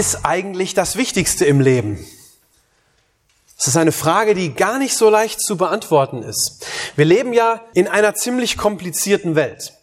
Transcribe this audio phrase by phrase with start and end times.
[0.00, 1.98] Ist eigentlich das Wichtigste im Leben?
[3.58, 6.64] Das ist eine Frage, die gar nicht so leicht zu beantworten ist.
[6.96, 9.74] Wir leben ja in einer ziemlich komplizierten Welt.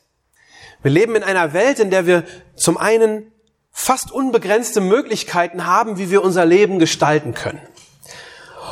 [0.81, 2.23] Wir leben in einer Welt, in der wir
[2.55, 3.31] zum einen
[3.71, 7.62] fast unbegrenzte Möglichkeiten haben, wie wir unser Leben gestalten können.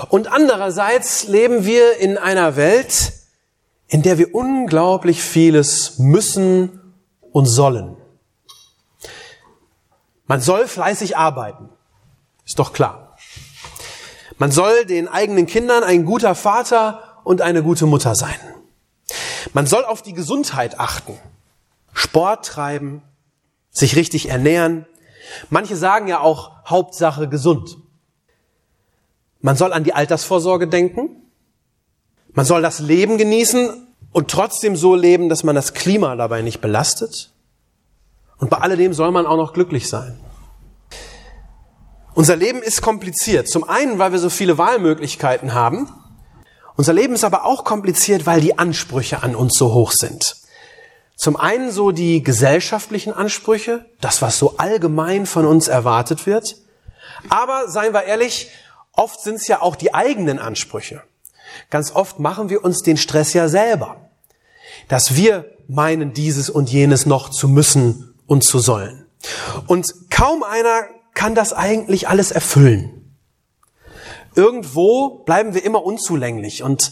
[0.09, 3.13] Und andererseits leben wir in einer Welt,
[3.87, 6.81] in der wir unglaublich vieles müssen
[7.31, 7.97] und sollen.
[10.27, 11.69] Man soll fleißig arbeiten.
[12.45, 13.15] Ist doch klar.
[14.37, 18.35] Man soll den eigenen Kindern ein guter Vater und eine gute Mutter sein.
[19.53, 21.17] Man soll auf die Gesundheit achten,
[21.93, 23.01] Sport treiben,
[23.71, 24.85] sich richtig ernähren.
[25.49, 27.77] Manche sagen ja auch Hauptsache gesund.
[29.41, 31.21] Man soll an die Altersvorsorge denken.
[32.33, 36.59] Man soll das Leben genießen und trotzdem so leben, dass man das Klima dabei nicht
[36.59, 37.31] belastet.
[38.37, 40.19] Und bei alledem soll man auch noch glücklich sein.
[42.15, 43.49] Unser Leben ist kompliziert.
[43.49, 45.89] Zum einen, weil wir so viele Wahlmöglichkeiten haben.
[46.77, 50.37] Unser Leben ist aber auch kompliziert, weil die Ansprüche an uns so hoch sind.
[51.17, 56.55] Zum einen so die gesellschaftlichen Ansprüche, das, was so allgemein von uns erwartet wird.
[57.27, 58.49] Aber seien wir ehrlich,
[58.93, 61.03] oft sind es ja auch die eigenen Ansprüche.
[61.69, 64.09] Ganz oft machen wir uns den Stress ja selber.
[64.87, 69.05] Dass wir meinen, dieses und jenes noch zu müssen und zu sollen.
[69.67, 70.85] Und kaum einer
[71.15, 72.91] kann das eigentlich alles erfüllen.
[74.35, 76.91] Irgendwo bleiben wir immer unzulänglich und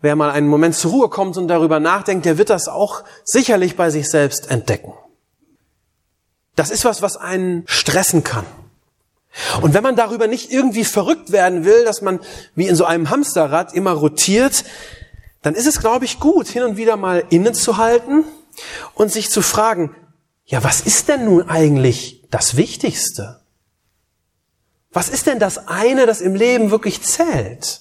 [0.00, 3.76] wer mal einen Moment zur Ruhe kommt und darüber nachdenkt, der wird das auch sicherlich
[3.76, 4.94] bei sich selbst entdecken.
[6.56, 8.44] Das ist was, was einen stressen kann.
[9.62, 12.20] Und wenn man darüber nicht irgendwie verrückt werden will, dass man
[12.54, 14.64] wie in so einem Hamsterrad immer rotiert,
[15.40, 18.24] dann ist es, glaube ich, gut, hin und wieder mal innezuhalten
[18.94, 19.94] und sich zu fragen,
[20.44, 23.41] ja, was ist denn nun eigentlich das Wichtigste?
[24.92, 27.80] Was ist denn das eine, das im Leben wirklich zählt?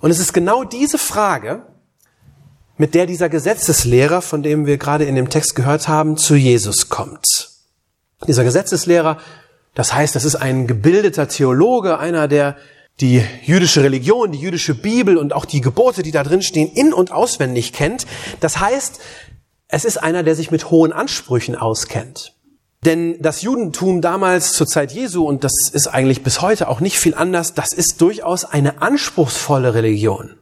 [0.00, 1.66] Und es ist genau diese Frage,
[2.76, 6.88] mit der dieser Gesetzeslehrer, von dem wir gerade in dem Text gehört haben, zu Jesus
[6.88, 7.50] kommt.
[8.26, 9.18] Dieser Gesetzeslehrer,
[9.74, 12.56] das heißt, das ist ein gebildeter Theologe, einer, der
[13.00, 16.94] die jüdische Religion, die jüdische Bibel und auch die Gebote, die da drin stehen, in-
[16.94, 18.06] und auswendig kennt.
[18.40, 19.00] Das heißt,
[19.68, 22.35] es ist einer, der sich mit hohen Ansprüchen auskennt.
[22.86, 26.98] Denn das Judentum damals zur Zeit Jesu, und das ist eigentlich bis heute auch nicht
[27.00, 30.38] viel anders, das ist durchaus eine anspruchsvolle Religion.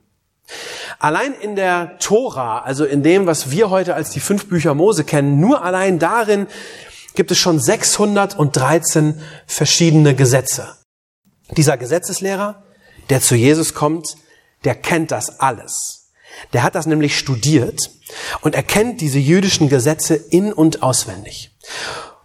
[0.99, 5.05] Allein in der Tora, also in dem, was wir heute als die fünf Bücher Mose
[5.05, 6.47] kennen, nur allein darin
[7.15, 10.77] gibt es schon 613 verschiedene Gesetze.
[11.57, 12.63] Dieser Gesetzeslehrer,
[13.09, 14.17] der zu Jesus kommt,
[14.65, 16.11] der kennt das alles.
[16.53, 17.91] Der hat das nämlich studiert
[18.43, 21.51] und er kennt diese jüdischen Gesetze in und auswendig.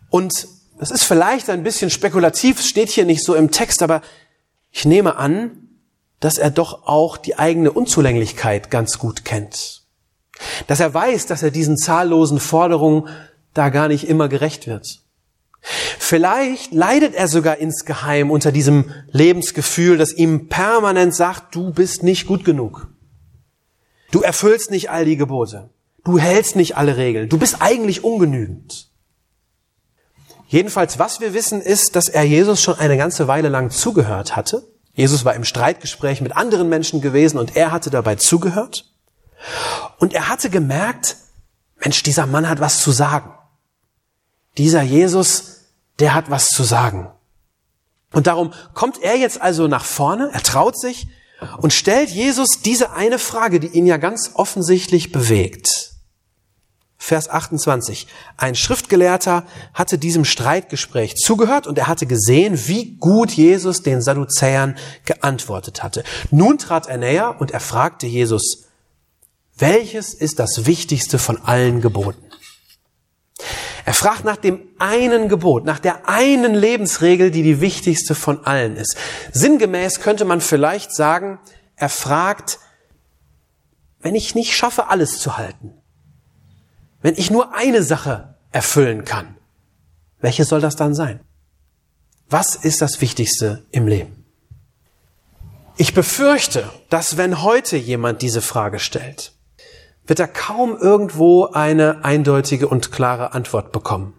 [0.09, 0.47] Und
[0.79, 4.01] es ist vielleicht ein bisschen spekulativ, steht hier nicht so im Text, aber
[4.71, 5.69] ich nehme an,
[6.19, 9.83] dass er doch auch die eigene Unzulänglichkeit ganz gut kennt.
[10.67, 13.07] Dass er weiß, dass er diesen zahllosen Forderungen
[13.53, 15.01] da gar nicht immer gerecht wird.
[15.61, 22.25] Vielleicht leidet er sogar insgeheim unter diesem Lebensgefühl, das ihm permanent sagt, du bist nicht
[22.25, 22.87] gut genug.
[24.11, 25.69] Du erfüllst nicht all die Gebote.
[26.03, 27.29] Du hältst nicht alle Regeln.
[27.29, 28.88] Du bist eigentlich ungenügend.
[30.49, 34.67] Jedenfalls, was wir wissen, ist, dass er Jesus schon eine ganze Weile lang zugehört hatte.
[34.93, 38.91] Jesus war im Streitgespräch mit anderen Menschen gewesen und er hatte dabei zugehört.
[39.99, 41.17] Und er hatte gemerkt,
[41.77, 43.31] Mensch, dieser Mann hat was zu sagen.
[44.57, 45.67] Dieser Jesus,
[45.99, 47.11] der hat was zu sagen.
[48.11, 51.07] Und darum kommt er jetzt also nach vorne, er traut sich
[51.59, 55.88] und stellt Jesus diese eine Frage, die ihn ja ganz offensichtlich bewegt.
[57.01, 58.07] Vers 28.
[58.35, 64.77] Ein Schriftgelehrter hatte diesem Streitgespräch zugehört und er hatte gesehen, wie gut Jesus den Sadduzäern
[65.05, 66.03] geantwortet hatte.
[66.29, 68.65] Nun trat er näher und er fragte Jesus,
[69.57, 72.23] welches ist das wichtigste von allen Geboten?
[73.85, 78.75] Er fragt nach dem einen Gebot, nach der einen Lebensregel, die die wichtigste von allen
[78.75, 78.97] ist.
[79.31, 81.39] Sinngemäß könnte man vielleicht sagen,
[81.77, 82.59] er fragt,
[84.01, 85.78] wenn ich nicht schaffe, alles zu halten,
[87.01, 89.35] wenn ich nur eine Sache erfüllen kann,
[90.19, 91.21] welche soll das dann sein?
[92.29, 94.25] Was ist das Wichtigste im Leben?
[95.77, 99.33] Ich befürchte, dass wenn heute jemand diese Frage stellt,
[100.05, 104.13] wird er kaum irgendwo eine eindeutige und klare Antwort bekommen.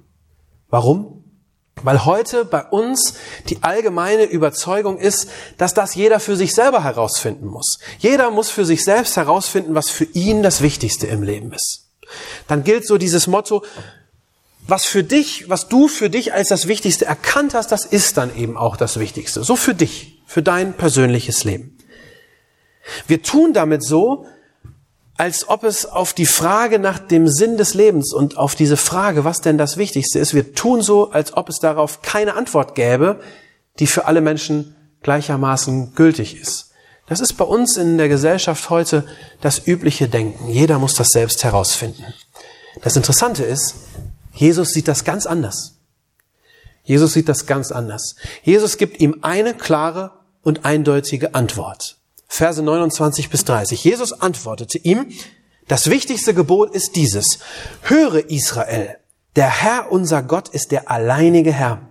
[0.71, 1.25] Warum?
[1.83, 3.15] Weil heute bei uns
[3.49, 5.29] die allgemeine Überzeugung ist,
[5.59, 7.79] dass das jeder für sich selber herausfinden muss.
[7.99, 11.90] Jeder muss für sich selbst herausfinden, was für ihn das Wichtigste im Leben ist.
[12.49, 13.65] Dann gilt so dieses Motto,
[14.67, 18.35] was für dich, was du für dich als das Wichtigste erkannt hast, das ist dann
[18.37, 19.43] eben auch das Wichtigste.
[19.43, 21.77] So für dich, für dein persönliches Leben.
[23.07, 24.27] Wir tun damit so,
[25.17, 29.25] als ob es auf die Frage nach dem Sinn des Lebens und auf diese Frage,
[29.25, 33.21] was denn das Wichtigste ist, wir tun so, als ob es darauf keine Antwort gäbe,
[33.79, 36.70] die für alle Menschen gleichermaßen gültig ist.
[37.11, 39.05] Das ist bei uns in der Gesellschaft heute
[39.41, 40.49] das übliche Denken.
[40.49, 42.05] Jeder muss das selbst herausfinden.
[42.83, 43.75] Das Interessante ist,
[44.33, 45.75] Jesus sieht das ganz anders.
[46.85, 48.15] Jesus sieht das ganz anders.
[48.45, 50.13] Jesus gibt ihm eine klare
[50.43, 51.99] und eindeutige Antwort.
[52.29, 53.83] Verse 29 bis 30.
[53.83, 55.11] Jesus antwortete ihm,
[55.67, 57.41] das wichtigste Gebot ist dieses.
[57.83, 58.99] Höre Israel,
[59.35, 61.89] der Herr unser Gott ist der alleinige Herr.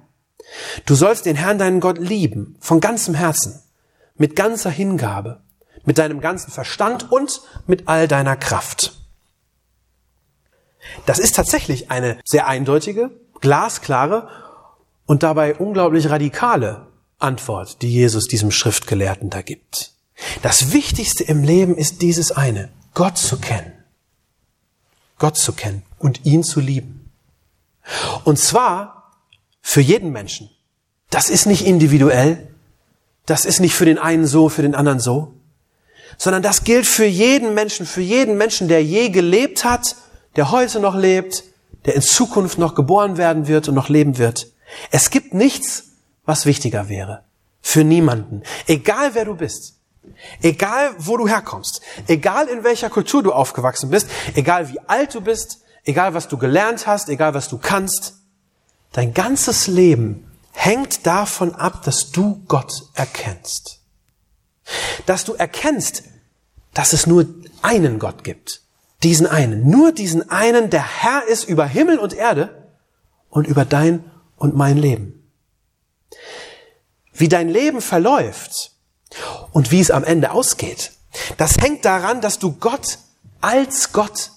[0.85, 3.61] Du sollst den Herrn deinen Gott lieben, von ganzem Herzen,
[4.19, 5.41] mit ganzer Hingabe,
[5.85, 8.93] mit deinem ganzen Verstand und mit all deiner Kraft.
[11.07, 13.09] Das ist tatsächlich eine sehr eindeutige,
[13.41, 14.29] glasklare
[15.07, 16.87] und dabei unglaublich radikale
[17.17, 19.93] Antwort, die Jesus diesem Schriftgelehrten da gibt.
[20.41, 23.73] Das Wichtigste im Leben ist dieses eine, Gott zu kennen.
[25.17, 27.11] Gott zu kennen und ihn zu lieben.
[28.23, 29.11] Und zwar
[29.61, 30.49] für jeden Menschen.
[31.09, 32.48] Das ist nicht individuell.
[33.29, 35.35] Das ist nicht für den einen so, für den anderen so.
[36.17, 39.95] Sondern das gilt für jeden Menschen, für jeden Menschen, der je gelebt hat,
[40.35, 41.43] der heute noch lebt,
[41.85, 44.47] der in Zukunft noch geboren werden wird und noch leben wird.
[44.89, 45.91] Es gibt nichts,
[46.25, 47.23] was wichtiger wäre.
[47.61, 48.41] Für niemanden.
[48.65, 49.75] Egal wer du bist.
[50.41, 55.21] Egal, wo du herkommst, egal in welcher Kultur du aufgewachsen bist, egal wie alt du
[55.21, 58.15] bist, egal was du gelernt hast, egal was du kannst,
[58.91, 60.28] dein ganzes Leben
[60.59, 63.79] hängt davon ab, dass du Gott erkennst.
[65.05, 66.03] Dass du erkennst,
[66.73, 67.25] dass es nur
[67.61, 68.61] einen Gott gibt.
[69.03, 69.69] Diesen einen.
[69.69, 72.69] Nur diesen einen, der Herr ist über Himmel und Erde
[73.29, 74.03] und über dein
[74.37, 75.31] und mein Leben.
[77.13, 78.71] Wie dein Leben verläuft,
[79.51, 80.91] und wie es am Ende ausgeht,
[81.37, 82.99] das hängt daran, dass du Gott
[83.41, 84.31] als Gott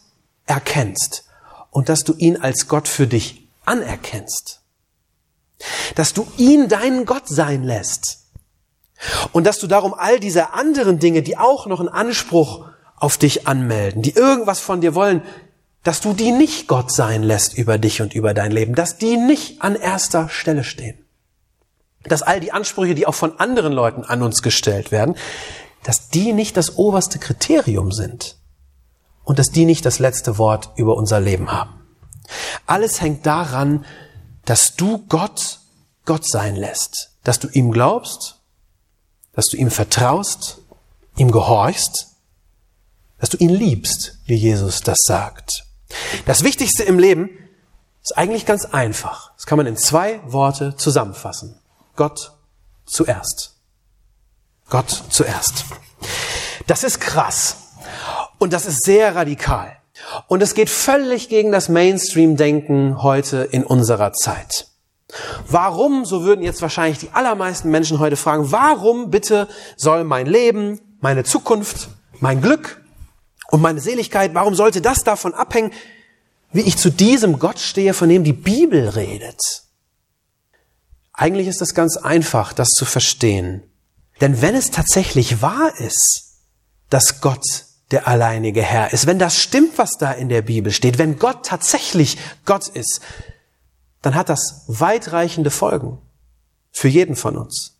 [0.46, 1.24] erkennst
[1.70, 4.61] und dass du ihn als Gott für dich anerkennst.
[5.94, 8.18] Dass du ihn deinen Gott sein lässt.
[9.32, 12.66] Und dass du darum all diese anderen Dinge, die auch noch einen Anspruch
[12.96, 15.22] auf dich anmelden, die irgendwas von dir wollen,
[15.82, 19.16] dass du die nicht Gott sein lässt über dich und über dein Leben, dass die
[19.16, 21.02] nicht an erster Stelle stehen
[22.04, 25.16] dass all die Ansprüche, die auch von anderen Leuten an uns gestellt werden,
[25.84, 28.36] dass die nicht das oberste Kriterium sind
[29.24, 31.80] und dass die nicht das letzte Wort über unser Leben haben.
[32.66, 33.84] Alles hängt daran,
[34.44, 35.60] dass du Gott
[36.04, 38.40] Gott sein lässt, dass du ihm glaubst,
[39.32, 40.58] dass du ihm vertraust,
[41.16, 42.08] ihm gehorchst,
[43.18, 45.64] dass du ihn liebst, wie Jesus das sagt.
[46.26, 47.30] Das Wichtigste im Leben
[48.02, 49.32] ist eigentlich ganz einfach.
[49.36, 51.58] Das kann man in zwei Worte zusammenfassen.
[51.94, 52.32] Gott
[52.84, 53.54] zuerst.
[54.68, 55.64] Gott zuerst.
[56.66, 57.56] Das ist krass.
[58.38, 59.76] Und das ist sehr radikal.
[60.26, 64.68] Und es geht völlig gegen das Mainstream-Denken heute in unserer Zeit.
[65.48, 70.80] Warum, so würden jetzt wahrscheinlich die allermeisten Menschen heute fragen, warum bitte soll mein Leben,
[71.00, 71.88] meine Zukunft,
[72.20, 72.82] mein Glück
[73.50, 75.72] und meine Seligkeit, warum sollte das davon abhängen,
[76.52, 79.64] wie ich zu diesem Gott stehe, von dem die Bibel redet?
[81.12, 83.62] Eigentlich ist es ganz einfach, das zu verstehen.
[84.20, 86.38] Denn wenn es tatsächlich wahr ist,
[86.88, 87.44] dass Gott
[87.92, 91.46] der alleinige Herr ist, wenn das stimmt, was da in der Bibel steht, wenn Gott
[91.46, 93.00] tatsächlich Gott ist,
[94.00, 95.98] dann hat das weitreichende Folgen
[96.72, 97.76] für jeden von uns.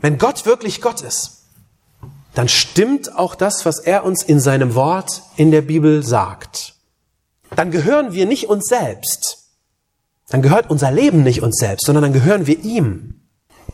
[0.00, 1.42] Wenn Gott wirklich Gott ist,
[2.34, 6.74] dann stimmt auch das, was er uns in seinem Wort in der Bibel sagt.
[7.54, 9.46] Dann gehören wir nicht uns selbst,
[10.28, 13.22] dann gehört unser Leben nicht uns selbst, sondern dann gehören wir ihm.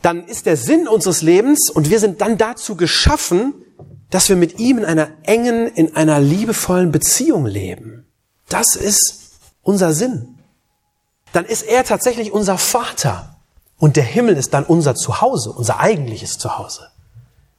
[0.01, 3.53] Dann ist der Sinn unseres Lebens und wir sind dann dazu geschaffen,
[4.13, 8.05] dass wir mit ihm in einer engen, in einer liebevollen Beziehung leben.
[8.47, 10.37] Das ist unser Sinn.
[11.31, 13.37] Dann ist er tatsächlich unser Vater
[13.79, 16.91] und der Himmel ist dann unser Zuhause, unser eigentliches Zuhause.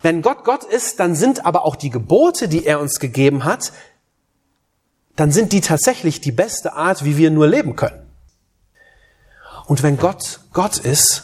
[0.00, 3.72] Wenn Gott Gott ist, dann sind aber auch die Gebote, die er uns gegeben hat,
[5.16, 8.06] dann sind die tatsächlich die beste Art, wie wir nur leben können.
[9.66, 11.23] Und wenn Gott Gott ist,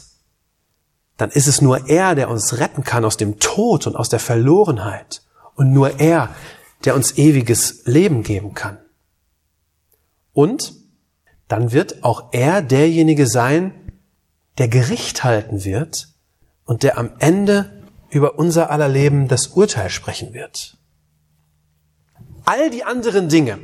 [1.20, 4.20] dann ist es nur er, der uns retten kann aus dem Tod und aus der
[4.20, 5.22] Verlorenheit.
[5.54, 6.34] Und nur er,
[6.86, 8.78] der uns ewiges Leben geben kann.
[10.32, 10.72] Und
[11.46, 13.74] dann wird auch er derjenige sein,
[14.56, 16.08] der Gericht halten wird
[16.64, 20.78] und der am Ende über unser aller Leben das Urteil sprechen wird.
[22.46, 23.58] All die anderen Dinge,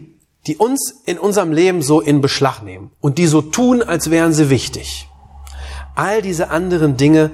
[0.47, 4.35] die uns in unserem Leben so in Beschlag nehmen und die so tun, als wären
[4.35, 5.09] sie wichtig,
[5.97, 7.31] all diese anderen Dinge,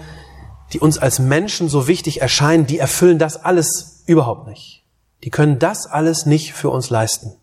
[0.72, 4.84] die uns als Menschen so wichtig erscheinen, die erfüllen das alles überhaupt nicht.
[5.24, 7.36] Die können das alles nicht für uns leisten.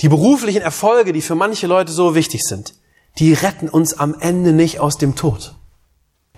[0.00, 2.74] Die beruflichen Erfolge, die für manche Leute so wichtig sind,
[3.18, 5.54] die retten uns am Ende nicht aus dem Tod.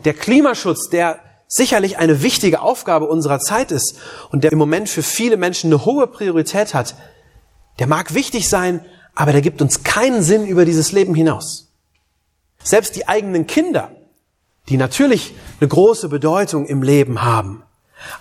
[0.05, 3.97] Der Klimaschutz, der sicherlich eine wichtige Aufgabe unserer Zeit ist
[4.31, 6.97] und der im Moment für viele Menschen eine hohe Priorität hat,
[7.79, 8.85] der mag wichtig sein,
[9.15, 11.63] aber der gibt uns keinen Sinn über dieses Leben hinaus.
[12.64, 13.92] Selbst die eigenen Kinder,
[14.68, 17.62] die natürlich eine große Bedeutung im Leben haben,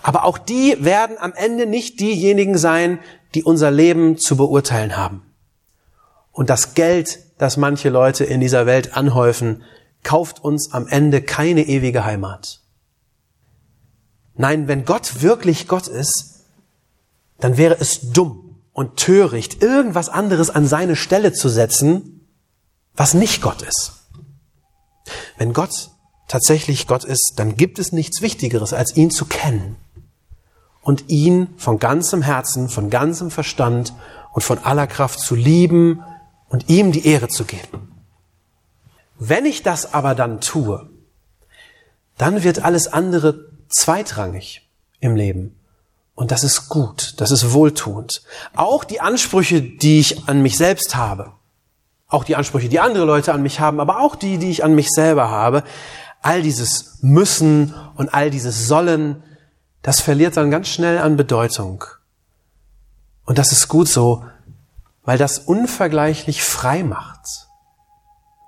[0.02, 3.00] aber auch die werden am Ende nicht diejenigen sein,
[3.34, 5.22] die unser Leben zu beurteilen haben.
[6.30, 9.64] Und das Geld, das manche Leute in dieser Welt anhäufen,
[10.02, 12.60] kauft uns am Ende keine ewige Heimat.
[14.36, 16.44] Nein, wenn Gott wirklich Gott ist,
[17.38, 22.26] dann wäre es dumm und töricht, irgendwas anderes an seine Stelle zu setzen,
[22.94, 24.03] was nicht Gott ist.
[25.36, 25.90] Wenn Gott
[26.28, 29.76] tatsächlich Gott ist, dann gibt es nichts Wichtigeres, als ihn zu kennen
[30.82, 33.94] und ihn von ganzem Herzen, von ganzem Verstand
[34.32, 36.02] und von aller Kraft zu lieben
[36.48, 37.92] und ihm die Ehre zu geben.
[39.18, 40.88] Wenn ich das aber dann tue,
[42.18, 44.68] dann wird alles andere zweitrangig
[45.00, 45.56] im Leben.
[46.14, 48.22] Und das ist gut, das ist wohltuend.
[48.54, 51.32] Auch die Ansprüche, die ich an mich selbst habe,
[52.14, 54.74] auch die Ansprüche, die andere Leute an mich haben, aber auch die, die ich an
[54.74, 55.64] mich selber habe,
[56.22, 59.22] all dieses Müssen und all dieses Sollen,
[59.82, 61.84] das verliert dann ganz schnell an Bedeutung.
[63.26, 64.24] Und das ist gut so,
[65.02, 67.20] weil das unvergleichlich frei macht.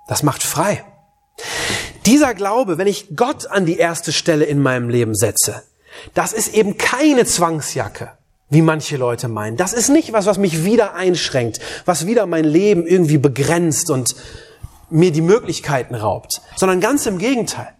[0.07, 0.83] Das macht frei.
[2.05, 5.63] Dieser Glaube, wenn ich Gott an die erste Stelle in meinem Leben setze,
[6.13, 8.16] das ist eben keine Zwangsjacke,
[8.49, 9.57] wie manche Leute meinen.
[9.57, 14.15] Das ist nicht was, was mich wieder einschränkt, was wieder mein Leben irgendwie begrenzt und
[14.89, 17.73] mir die Möglichkeiten raubt, sondern ganz im Gegenteil.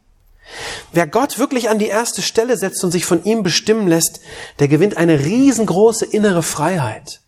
[0.91, 4.21] Wer Gott wirklich an die erste Stelle setzt und sich von ihm bestimmen lässt,
[4.59, 7.21] der gewinnt eine riesengroße innere Freiheit.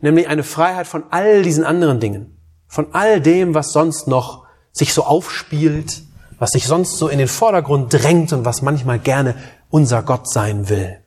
[0.00, 2.36] Nämlich eine Freiheit von all diesen anderen Dingen.
[2.68, 6.02] Von all dem, was sonst noch sich so aufspielt,
[6.38, 9.34] was sich sonst so in den Vordergrund drängt und was manchmal gerne
[9.68, 10.98] unser Gott sein will.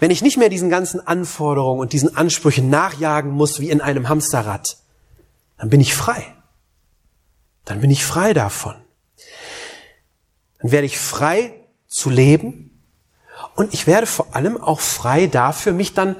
[0.00, 4.08] Wenn ich nicht mehr diesen ganzen Anforderungen und diesen Ansprüchen nachjagen muss wie in einem
[4.08, 4.66] Hamsterrad,
[5.58, 6.24] dann bin ich frei.
[7.64, 8.74] Dann bin ich frei davon
[10.60, 11.54] dann werde ich frei
[11.88, 12.70] zu leben
[13.56, 16.16] und ich werde vor allem auch frei dafür, mich dann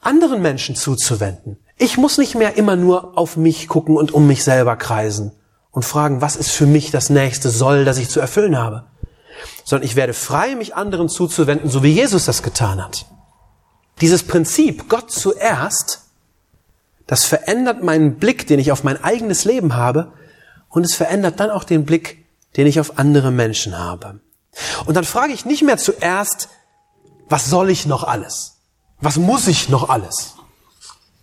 [0.00, 1.58] anderen Menschen zuzuwenden.
[1.78, 5.32] Ich muss nicht mehr immer nur auf mich gucken und um mich selber kreisen
[5.70, 8.84] und fragen, was ist für mich das nächste Soll, das ich zu erfüllen habe,
[9.64, 13.06] sondern ich werde frei, mich anderen zuzuwenden, so wie Jesus das getan hat.
[14.02, 16.00] Dieses Prinzip, Gott zuerst,
[17.06, 20.12] das verändert meinen Blick, den ich auf mein eigenes Leben habe,
[20.68, 22.24] und es verändert dann auch den Blick,
[22.56, 24.20] den ich auf andere Menschen habe.
[24.86, 26.48] Und dann frage ich nicht mehr zuerst,
[27.28, 28.56] was soll ich noch alles?
[29.00, 30.34] Was muss ich noch alles?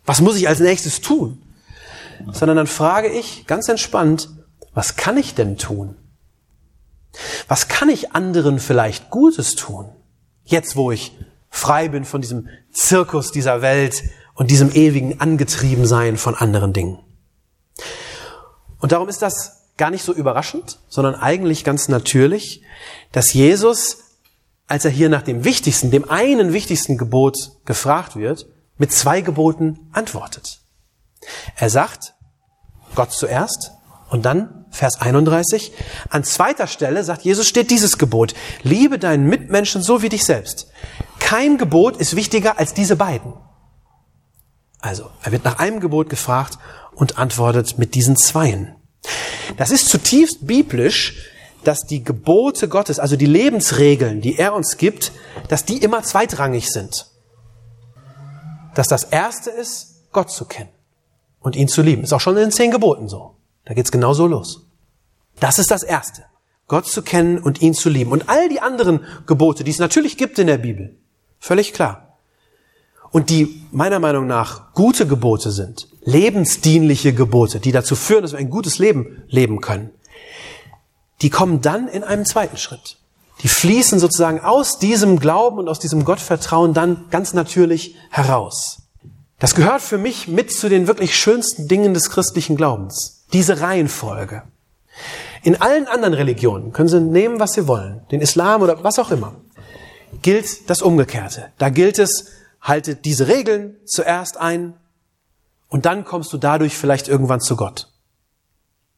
[0.06, 1.42] Was muss ich als nächstes tun?
[2.32, 4.30] Sondern dann frage ich ganz entspannt,
[4.74, 5.96] was kann ich denn tun?
[7.50, 9.90] Was kann ich anderen vielleicht Gutes tun?
[10.46, 11.12] Jetzt, wo ich
[11.50, 14.04] frei bin von diesem Zirkus dieser Welt
[14.36, 17.00] und diesem ewigen Angetriebensein von anderen Dingen.
[18.80, 22.62] Und darum ist das gar nicht so überraschend, sondern eigentlich ganz natürlich,
[23.12, 23.98] dass Jesus,
[24.68, 29.90] als er hier nach dem wichtigsten, dem einen wichtigsten Gebot gefragt wird, mit zwei Geboten
[29.92, 30.62] antwortet.
[31.56, 32.14] Er sagt,
[32.96, 33.72] Gott zuerst
[34.10, 35.72] und dann Vers 31.
[36.10, 38.34] An zweiter Stelle sagt Jesus steht dieses Gebot.
[38.64, 40.68] Liebe deinen Mitmenschen so wie dich selbst.
[41.30, 43.34] Kein Gebot ist wichtiger als diese beiden.
[44.80, 46.58] Also, er wird nach einem Gebot gefragt
[46.96, 48.76] und antwortet mit diesen Zweien.
[49.56, 51.30] Das ist zutiefst biblisch,
[51.64, 55.12] dass die Gebote Gottes, also die Lebensregeln, die er uns gibt,
[55.50, 57.12] dass die immer zweitrangig sind.
[58.74, 60.72] Dass das erste ist, Gott zu kennen
[61.42, 62.02] und ihn zu lieben.
[62.02, 63.36] Ist auch schon in den zehn Geboten so.
[63.66, 64.66] Da geht's genau so los.
[65.40, 66.24] Das ist das erste.
[66.68, 68.12] Gott zu kennen und ihn zu lieben.
[68.12, 70.99] Und all die anderen Gebote, die es natürlich gibt in der Bibel,
[71.40, 72.18] völlig klar.
[73.12, 78.40] Und die meiner Meinung nach gute Gebote sind, lebensdienliche Gebote, die dazu führen, dass wir
[78.40, 79.90] ein gutes Leben leben können,
[81.22, 82.98] die kommen dann in einem zweiten Schritt.
[83.42, 88.84] Die fließen sozusagen aus diesem Glauben und aus diesem Gottvertrauen dann ganz natürlich heraus.
[89.40, 93.26] Das gehört für mich mit zu den wirklich schönsten Dingen des christlichen Glaubens.
[93.32, 94.44] Diese Reihenfolge.
[95.44, 99.12] In allen anderen Religionen können Sie nehmen, was Sie wollen, den Islam oder was auch
[99.12, 99.36] immer,
[100.22, 101.52] gilt das Umgekehrte.
[101.58, 102.28] Da gilt es,
[102.62, 104.74] halte diese Regeln zuerst ein
[105.68, 107.88] und dann kommst du dadurch vielleicht irgendwann zu Gott.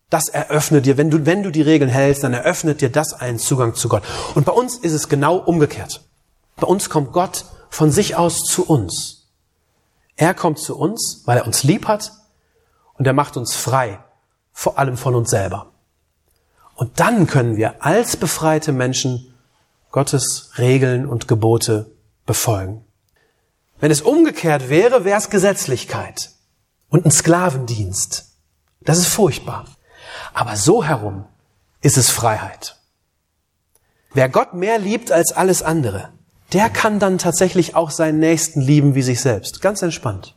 [0.10, 3.39] Das eröffnet dir, wenn du, wenn du die Regeln hältst, dann eröffnet dir das einen
[3.39, 4.03] Zugang zu Gott.
[4.36, 6.01] Und bei uns ist es genau umgekehrt.
[6.58, 9.30] Bei uns kommt Gott von sich aus zu uns.
[10.18, 12.12] Er kommt zu uns, weil er uns lieb hat
[12.96, 14.00] und er macht uns frei,
[14.51, 15.72] vor allem von uns selber.
[16.75, 19.30] Und dann können wir als befreite Menschen
[19.91, 21.91] Gottes Regeln und Gebote
[22.25, 22.86] befolgen.
[23.79, 26.31] Wenn es umgekehrt wäre, wäre es Gesetzlichkeit
[26.89, 28.27] und ein Sklavendienst.
[28.81, 29.65] Das ist furchtbar.
[30.33, 31.25] Aber so herum
[31.81, 32.77] ist es Freiheit.
[34.13, 36.10] Wer Gott mehr liebt als alles andere,
[36.53, 39.62] der kann dann tatsächlich auch seinen Nächsten lieben wie sich selbst.
[39.62, 40.36] Ganz entspannt.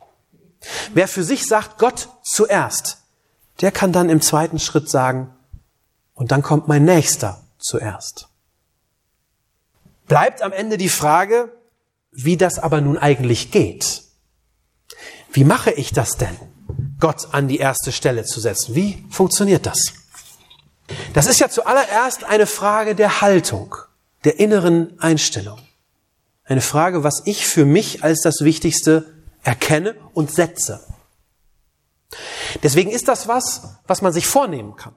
[0.93, 2.99] Wer für sich sagt, Gott zuerst,
[3.61, 5.31] der kann dann im zweiten Schritt sagen,
[6.13, 8.29] und dann kommt mein Nächster zuerst.
[10.07, 11.51] Bleibt am Ende die Frage,
[12.11, 14.03] wie das aber nun eigentlich geht.
[15.31, 16.37] Wie mache ich das denn?
[16.99, 18.75] Gott an die erste Stelle zu setzen.
[18.75, 19.79] Wie funktioniert das?
[21.13, 23.75] Das ist ja zuallererst eine Frage der Haltung,
[24.23, 25.59] der inneren Einstellung.
[26.45, 30.85] Eine Frage, was ich für mich als das Wichtigste erkenne und setze.
[32.63, 34.93] Deswegen ist das was, was man sich vornehmen kann.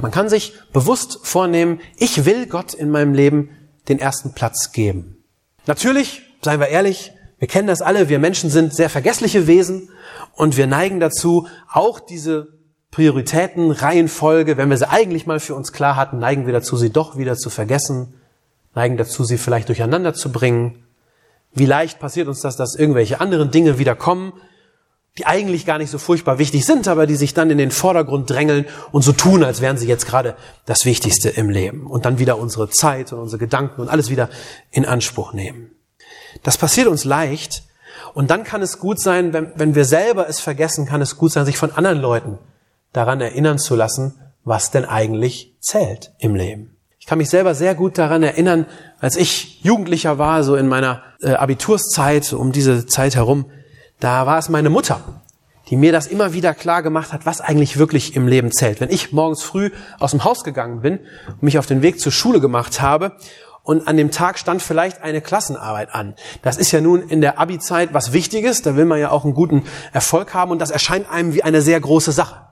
[0.00, 3.56] Man kann sich bewusst vornehmen, ich will Gott in meinem Leben
[3.88, 5.24] den ersten Platz geben.
[5.66, 9.90] Natürlich, seien wir ehrlich, wir kennen das alle, wir Menschen sind sehr vergessliche Wesen
[10.34, 12.48] und wir neigen dazu, auch diese
[12.92, 16.90] Prioritäten, Reihenfolge, wenn wir sie eigentlich mal für uns klar hatten, neigen wir dazu, sie
[16.90, 18.14] doch wieder zu vergessen,
[18.74, 20.84] neigen dazu, sie vielleicht durcheinander zu bringen.
[21.52, 24.34] Wie leicht passiert uns das, dass irgendwelche anderen Dinge wieder kommen,
[25.18, 28.30] die eigentlich gar nicht so furchtbar wichtig sind, aber die sich dann in den Vordergrund
[28.30, 32.18] drängeln und so tun, als wären sie jetzt gerade das Wichtigste im Leben und dann
[32.18, 34.30] wieder unsere Zeit und unsere Gedanken und alles wieder
[34.70, 35.72] in Anspruch nehmen.
[36.42, 37.62] Das passiert uns leicht,
[38.14, 41.32] und dann kann es gut sein, wenn, wenn wir selber es vergessen, kann es gut
[41.32, 42.38] sein, sich von anderen Leuten
[42.92, 46.76] daran erinnern zu lassen, was denn eigentlich zählt im Leben.
[46.98, 48.66] Ich kann mich selber sehr gut daran erinnern,
[49.00, 53.46] als ich Jugendlicher war, so in meiner äh, Abiturszeit, um diese Zeit herum,
[54.02, 55.00] da war es meine Mutter,
[55.68, 58.80] die mir das immer wieder klar gemacht hat, was eigentlich wirklich im Leben zählt.
[58.80, 62.10] Wenn ich morgens früh aus dem Haus gegangen bin und mich auf den Weg zur
[62.10, 63.12] Schule gemacht habe
[63.62, 66.16] und an dem Tag stand vielleicht eine Klassenarbeit an.
[66.42, 69.34] Das ist ja nun in der Abi-Zeit was Wichtiges, da will man ja auch einen
[69.34, 69.62] guten
[69.92, 72.44] Erfolg haben und das erscheint einem wie eine sehr große Sache.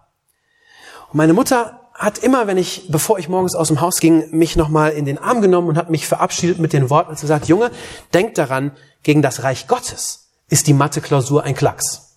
[1.09, 4.55] Und meine Mutter hat immer, wenn ich, bevor ich morgens aus dem Haus ging, mich
[4.55, 7.73] nochmal in den Arm genommen und hat mich verabschiedet mit den Worten und gesagt, Junge,
[8.15, 8.71] denk daran,
[9.03, 12.17] gegen das Reich Gottes ist die Mathe-Klausur ein Klacks.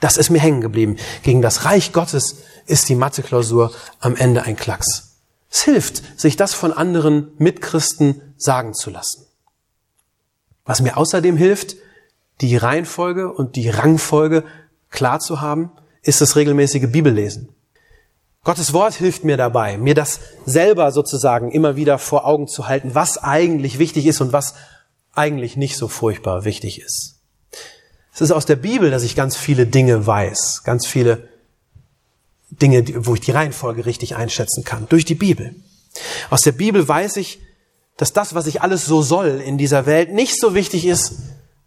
[0.00, 0.96] Das ist mir hängen geblieben.
[1.22, 5.16] Gegen das Reich Gottes ist die Mathe-Klausur am Ende ein Klacks.
[5.50, 9.26] Es hilft, sich das von anderen Mitchristen sagen zu lassen.
[10.64, 11.76] Was mir außerdem hilft,
[12.40, 14.44] die Reihenfolge und die Rangfolge
[14.90, 15.72] klar zu haben,
[16.02, 17.48] ist das regelmäßige Bibellesen.
[18.44, 22.94] Gottes Wort hilft mir dabei, mir das selber sozusagen immer wieder vor Augen zu halten,
[22.94, 24.54] was eigentlich wichtig ist und was
[25.14, 27.17] eigentlich nicht so furchtbar wichtig ist.
[28.18, 31.28] Es ist aus der Bibel, dass ich ganz viele Dinge weiß, ganz viele
[32.50, 35.54] Dinge, wo ich die Reihenfolge richtig einschätzen kann, durch die Bibel.
[36.28, 37.38] Aus der Bibel weiß ich,
[37.96, 41.12] dass das, was ich alles so soll in dieser Welt, nicht so wichtig ist,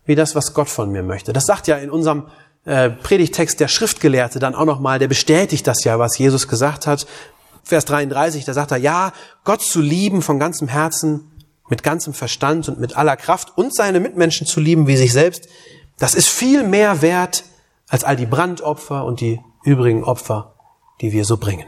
[0.04, 1.32] wie das, was Gott von mir möchte.
[1.32, 2.28] Das sagt ja in unserem
[2.66, 7.08] äh, Predigtext der Schriftgelehrte dann auch nochmal, der bestätigt das ja, was Jesus gesagt hat.
[7.64, 9.14] Vers 33, da sagt er, ja,
[9.46, 11.32] Gott zu lieben von ganzem Herzen,
[11.70, 15.48] mit ganzem Verstand und mit aller Kraft und seine Mitmenschen zu lieben wie sich selbst,
[16.02, 17.44] das ist viel mehr wert
[17.88, 20.56] als all die Brandopfer und die übrigen Opfer,
[21.00, 21.68] die wir so bringen.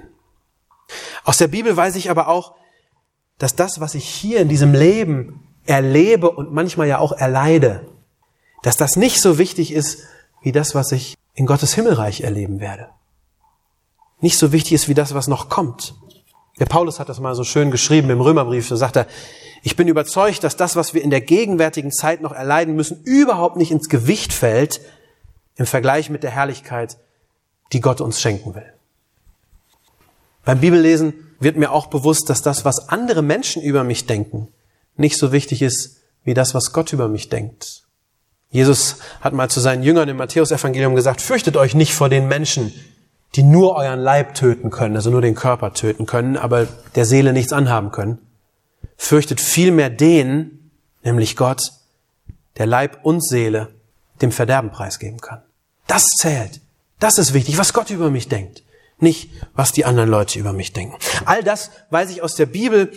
[1.24, 2.56] Aus der Bibel weiß ich aber auch,
[3.38, 7.88] dass das, was ich hier in diesem Leben erlebe und manchmal ja auch erleide,
[8.64, 10.00] dass das nicht so wichtig ist
[10.42, 12.90] wie das, was ich in Gottes Himmelreich erleben werde.
[14.20, 15.94] Nicht so wichtig ist wie das, was noch kommt.
[16.60, 19.08] Der Paulus hat das mal so schön geschrieben im Römerbrief, so sagt er,
[19.64, 23.56] ich bin überzeugt, dass das, was wir in der gegenwärtigen Zeit noch erleiden müssen, überhaupt
[23.56, 24.82] nicht ins Gewicht fällt
[25.56, 26.98] im Vergleich mit der Herrlichkeit,
[27.72, 28.74] die Gott uns schenken will.
[30.46, 34.50] Beim Bibellesen wird mir auch bewusst, dass das, was andere Menschen über mich denken,
[34.96, 37.84] nicht so wichtig ist wie das, was Gott über mich denkt.
[38.50, 42.74] Jesus hat mal zu seinen Jüngern im Matthäusevangelium gesagt, fürchtet euch nicht vor den Menschen,
[43.36, 47.34] die nur euren Leib töten können, also nur den Körper töten können, aber der Seele
[47.34, 48.20] nichts anhaben können.
[48.98, 50.72] Fürchtet vielmehr den,
[51.04, 51.72] nämlich Gott,
[52.58, 53.70] der Leib und Seele
[54.22, 55.42] dem Verderben preisgeben kann.
[55.88, 56.62] Das zählt.
[57.00, 58.64] Das ist wichtig, was Gott über mich denkt.
[59.00, 60.96] Nicht, was die anderen Leute über mich denken.
[61.26, 62.92] All das weiß ich aus der Bibel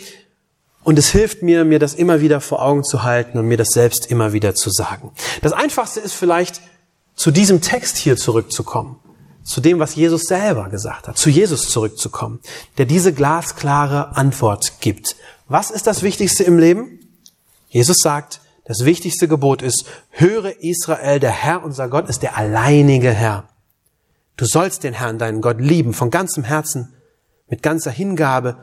[0.85, 3.71] und es hilft mir, mir das immer wieder vor Augen zu halten und mir das
[3.71, 5.11] selbst immer wieder zu sagen.
[5.43, 6.61] Das Einfachste ist vielleicht,
[7.17, 9.01] zu diesem Text hier zurückzukommen.
[9.47, 11.17] Zu dem, was Jesus selber gesagt hat.
[11.17, 12.41] Zu Jesus zurückzukommen.
[12.79, 15.15] Der diese glasklare Antwort gibt.
[15.47, 16.99] Was ist das Wichtigste im Leben?
[17.69, 23.13] Jesus sagt, das wichtigste Gebot ist, höre Israel, der Herr, unser Gott, ist der alleinige
[23.13, 23.49] Herr.
[24.37, 26.95] Du sollst den Herrn, deinen Gott, lieben, von ganzem Herzen,
[27.49, 28.57] mit ganzer Hingabe,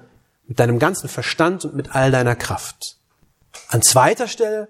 [0.46, 2.98] mit deinem ganzen Verstand und mit all deiner Kraft.
[3.70, 4.68] An zweiter Stelle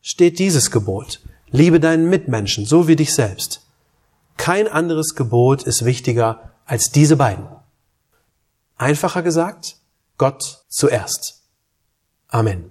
[0.00, 1.20] steht dieses Gebot.
[1.50, 3.62] Liebe deinen Mitmenschen, so wie dich selbst.
[4.38, 7.46] Kein anderes Gebot ist wichtiger als diese beiden.
[8.78, 9.76] Einfacher gesagt,
[10.16, 11.42] Gott zuerst.
[12.28, 12.70] Amen.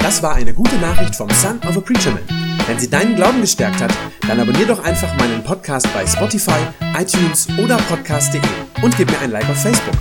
[0.00, 2.22] Das war eine gute Nachricht vom Son of a Preacher Man.
[2.66, 3.92] Wenn sie deinen Glauben gestärkt hat,
[4.28, 6.60] dann abonnier doch einfach meinen Podcast bei Spotify,
[6.96, 8.40] iTunes oder podcast.de
[8.82, 9.96] und gib mir ein Like auf Facebook.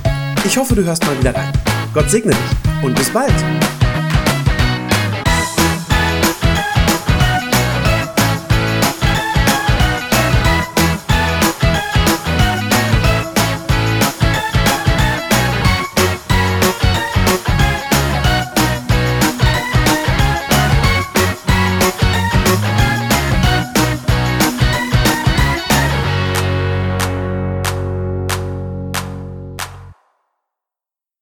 [0.45, 1.51] Ich hoffe, du hörst mal wieder rein.
[1.93, 3.33] Gott segne dich und bis bald.